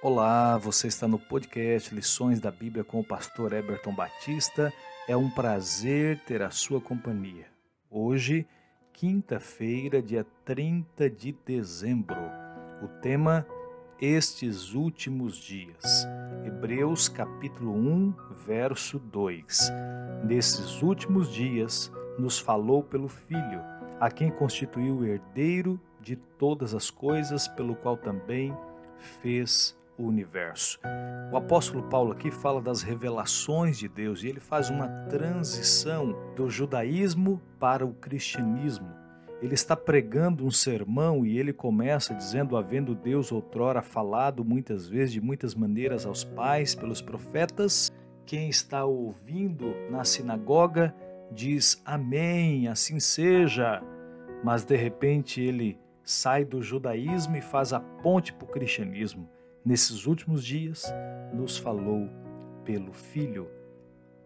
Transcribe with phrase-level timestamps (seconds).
[0.00, 4.72] Olá, você está no podcast Lições da Bíblia com o pastor Eberton Batista.
[5.08, 7.46] É um prazer ter a sua companhia.
[7.90, 8.46] Hoje,
[8.92, 12.20] quinta-feira, dia 30 de dezembro.
[12.80, 13.44] O tema
[14.00, 16.06] Estes últimos dias.
[16.46, 18.14] Hebreus capítulo 1,
[18.46, 19.72] verso 2.
[20.22, 23.60] Nesses últimos dias nos falou pelo Filho,
[23.98, 28.56] a quem constituiu o herdeiro de todas as coisas, pelo qual também
[29.20, 30.78] fez o universo.
[31.30, 36.48] O apóstolo Paulo aqui fala das revelações de Deus e ele faz uma transição do
[36.48, 38.88] judaísmo para o cristianismo.
[39.42, 45.12] Ele está pregando um sermão e ele começa dizendo: Havendo Deus outrora falado muitas vezes,
[45.12, 47.92] de muitas maneiras aos pais, pelos profetas,
[48.24, 50.94] quem está ouvindo na sinagoga
[51.30, 53.82] diz Amém, assim seja.
[54.42, 59.28] Mas de repente ele sai do judaísmo e faz a ponte para o cristianismo
[59.68, 60.90] nesses últimos dias,
[61.30, 62.08] nos falou
[62.64, 63.50] pelo Filho.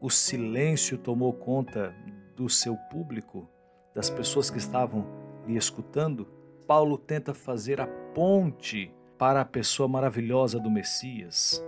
[0.00, 1.94] O silêncio tomou conta
[2.34, 3.46] do seu público,
[3.94, 5.06] das pessoas que estavam
[5.46, 6.26] lhe escutando.
[6.66, 11.62] Paulo tenta fazer a ponte para a pessoa maravilhosa do Messias.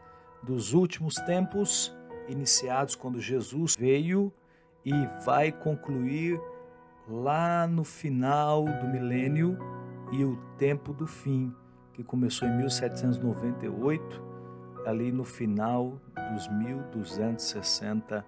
[0.42, 1.94] dos últimos tempos
[2.28, 4.32] iniciados quando Jesus veio
[4.84, 4.92] e
[5.24, 6.40] vai concluir
[7.08, 9.58] lá no final do milênio
[10.12, 11.54] e o tempo do fim,
[11.92, 14.22] que começou em 1798,
[14.86, 16.00] ali no final
[16.32, 18.24] dos 1260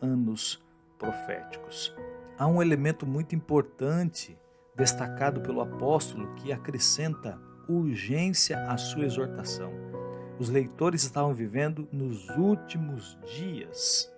[0.00, 0.62] anos
[0.98, 1.94] proféticos.
[2.38, 4.38] Há um elemento muito importante
[4.76, 9.72] destacado pelo apóstolo que acrescenta urgência à sua exortação.
[10.38, 14.12] Os leitores estavam vivendo nos últimos dias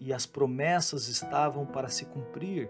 [0.00, 2.68] e as promessas estavam para se cumprir.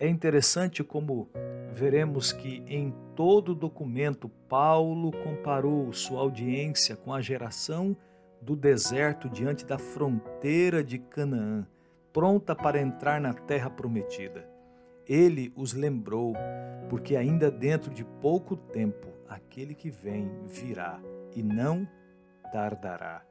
[0.00, 1.28] É interessante como
[1.70, 7.94] veremos que em todo documento Paulo comparou sua audiência com a geração
[8.40, 11.66] do deserto diante da fronteira de Canaã,
[12.10, 14.48] pronta para entrar na terra prometida.
[15.06, 16.34] Ele os lembrou,
[16.88, 20.98] porque ainda dentro de pouco tempo aquele que vem virá
[21.34, 21.86] e não
[22.52, 23.22] tardará.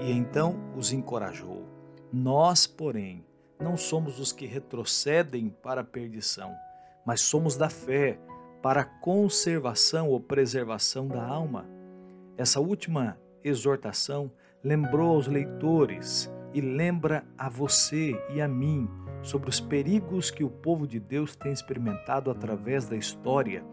[0.00, 1.66] E então os encorajou.
[2.12, 3.24] Nós, porém,
[3.58, 6.54] não somos os que retrocedem para a perdição,
[7.06, 8.18] mas somos da fé
[8.62, 11.66] para a conservação ou preservação da alma.
[12.36, 14.30] Essa última exortação
[14.62, 18.88] lembrou aos leitores e lembra a você e a mim
[19.22, 23.64] sobre os perigos que o povo de Deus tem experimentado através da história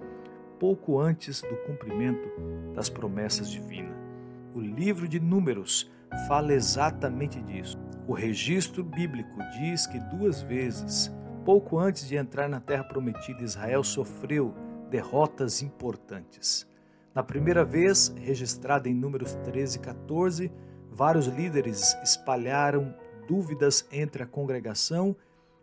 [0.60, 2.30] pouco antes do cumprimento
[2.76, 3.96] das promessas divinas.
[4.54, 5.90] O livro de Números
[6.28, 7.78] fala exatamente disso.
[8.08, 11.12] O registro bíblico diz que duas vezes,
[11.46, 14.54] pouco antes de entrar na terra prometida, Israel sofreu
[14.90, 16.68] derrotas importantes.
[17.14, 20.52] Na primeira vez, registrada em Números 13 e 14,
[20.92, 22.94] vários líderes espalharam
[23.28, 25.16] dúvidas entre a congregação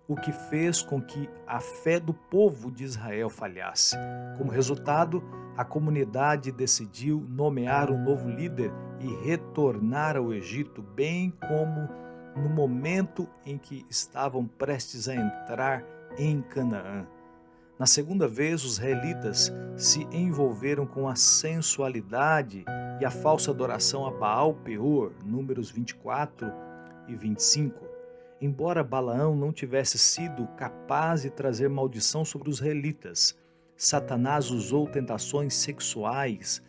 [0.09, 3.97] o que fez com que a fé do povo de Israel falhasse.
[4.39, 5.23] Como resultado,
[5.57, 11.89] a comunidade decidiu nomear um novo líder e retornar ao Egito, bem como
[12.37, 15.85] no momento em que estavam prestes a entrar
[16.19, 17.07] em Canaã.
[17.79, 22.65] Na segunda vez, os israelitas se envolveram com a sensualidade
[23.01, 26.51] e a falsa adoração a Baal Peor, números 24
[27.09, 27.86] e 25.
[28.41, 33.37] Embora Balaão não tivesse sido capaz de trazer maldição sobre os israelitas,
[33.77, 36.63] Satanás usou tentações sexuais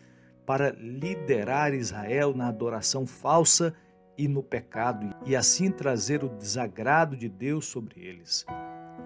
[0.46, 3.74] para liderar Israel na adoração falsa
[4.16, 8.46] e no pecado, e assim trazer o desagrado de Deus sobre eles.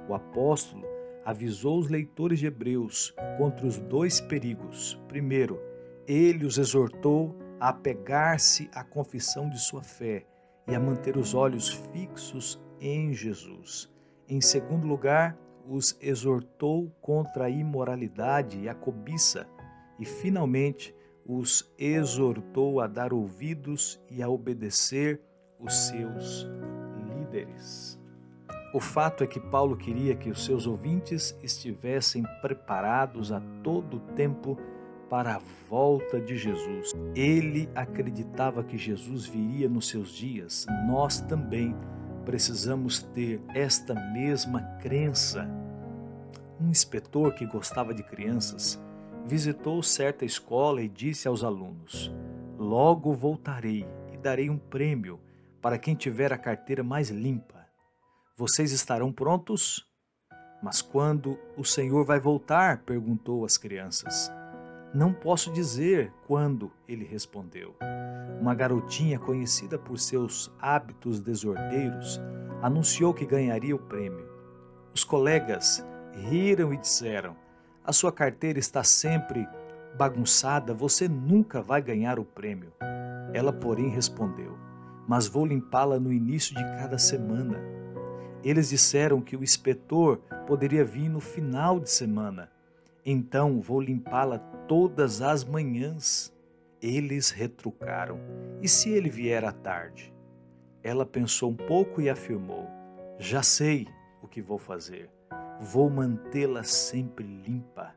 [0.08, 0.86] O apóstolo
[1.24, 5.00] avisou os leitores de Hebreus contra os dois perigos.
[5.08, 5.60] Primeiro,
[6.06, 10.26] ele os exortou a apegar-se à confissão de sua fé
[10.66, 13.90] e a manter os olhos fixos em Jesus.
[14.28, 15.36] Em segundo lugar,
[15.68, 19.46] os exortou contra a imoralidade e a cobiça,
[19.98, 20.94] e finalmente
[21.24, 25.20] os exortou a dar ouvidos e a obedecer
[25.58, 26.48] os seus
[27.08, 27.98] líderes.
[28.74, 34.56] O fato é que Paulo queria que os seus ouvintes estivessem preparados a todo tempo
[35.12, 36.94] para a volta de Jesus.
[37.14, 40.64] Ele acreditava que Jesus viria nos seus dias.
[40.86, 41.76] Nós também
[42.24, 45.46] precisamos ter esta mesma crença.
[46.58, 48.82] Um inspetor que gostava de crianças
[49.26, 52.10] visitou certa escola e disse aos alunos:
[52.56, 55.20] Logo voltarei e darei um prêmio
[55.60, 57.66] para quem tiver a carteira mais limpa.
[58.34, 59.86] Vocês estarão prontos?
[60.62, 62.78] Mas quando o Senhor vai voltar?
[62.78, 64.32] perguntou as crianças.
[64.94, 67.74] Não posso dizer quando, ele respondeu.
[68.38, 72.20] Uma garotinha conhecida por seus hábitos desordeiros
[72.60, 74.28] anunciou que ganharia o prêmio.
[74.94, 75.82] Os colegas
[76.28, 77.34] riram e disseram:
[77.82, 79.48] A sua carteira está sempre
[79.96, 82.70] bagunçada, você nunca vai ganhar o prêmio.
[83.32, 84.58] Ela, porém, respondeu:
[85.08, 87.58] Mas vou limpá-la no início de cada semana.
[88.44, 92.50] Eles disseram que o inspetor poderia vir no final de semana.
[93.04, 94.38] Então vou limpá-la
[94.68, 96.32] todas as manhãs.
[96.80, 98.18] Eles retrucaram.
[98.60, 100.12] E se ele vier à tarde?
[100.82, 102.68] Ela pensou um pouco e afirmou:
[103.18, 103.86] Já sei
[104.22, 105.10] o que vou fazer.
[105.60, 107.94] Vou mantê-la sempre limpa.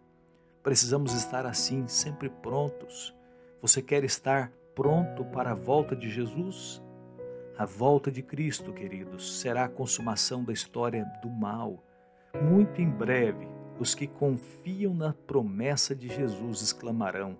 [0.61, 3.15] Precisamos estar assim, sempre prontos.
[3.61, 6.81] Você quer estar pronto para a volta de Jesus?
[7.57, 11.83] A volta de Cristo, queridos, será a consumação da história do mal.
[12.43, 13.47] Muito em breve,
[13.80, 17.38] os que confiam na promessa de Jesus exclamarão: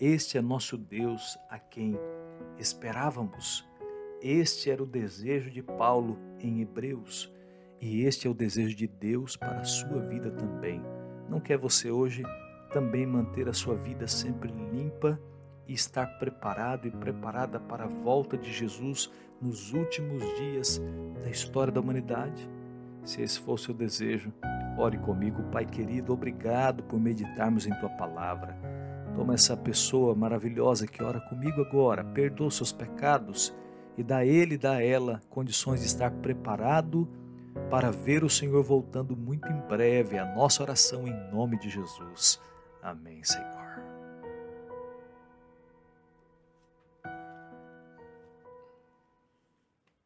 [0.00, 1.98] Este é nosso Deus a quem
[2.58, 3.66] esperávamos.
[4.20, 7.32] Este era o desejo de Paulo em Hebreus,
[7.80, 10.82] e este é o desejo de Deus para a sua vida também.
[11.28, 12.22] Não quer você hoje
[12.72, 15.20] também manter a sua vida sempre limpa?
[15.66, 19.10] e estar preparado e preparada para a volta de Jesus
[19.40, 20.80] nos últimos dias
[21.22, 22.48] da história da humanidade?
[23.04, 24.32] Se esse for o desejo,
[24.76, 28.56] ore comigo, Pai querido, obrigado por meditarmos em tua palavra.
[29.14, 33.54] Toma essa pessoa maravilhosa que ora comigo agora, perdoa os seus pecados
[33.96, 37.08] e dá a ele e dá a ela condições de estar preparado
[37.70, 40.18] para ver o Senhor voltando muito em breve.
[40.18, 42.40] A nossa oração em nome de Jesus.
[42.82, 43.63] Amém, Senhor.